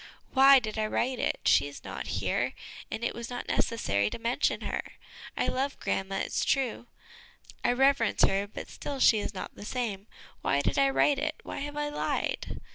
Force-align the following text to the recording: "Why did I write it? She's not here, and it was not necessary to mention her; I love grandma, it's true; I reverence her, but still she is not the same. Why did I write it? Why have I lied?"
"Why 0.33 0.57
did 0.57 0.79
I 0.79 0.87
write 0.87 1.19
it? 1.19 1.41
She's 1.45 1.83
not 1.83 2.07
here, 2.07 2.53
and 2.89 3.03
it 3.03 3.13
was 3.13 3.29
not 3.29 3.47
necessary 3.47 4.09
to 4.09 4.17
mention 4.17 4.61
her; 4.61 4.81
I 5.37 5.45
love 5.45 5.79
grandma, 5.79 6.15
it's 6.15 6.43
true; 6.43 6.87
I 7.63 7.71
reverence 7.73 8.23
her, 8.23 8.47
but 8.47 8.67
still 8.67 8.99
she 8.99 9.19
is 9.19 9.35
not 9.35 9.53
the 9.53 9.63
same. 9.63 10.07
Why 10.41 10.61
did 10.61 10.79
I 10.79 10.89
write 10.89 11.19
it? 11.19 11.35
Why 11.43 11.57
have 11.59 11.77
I 11.77 11.89
lied?" 11.89 12.59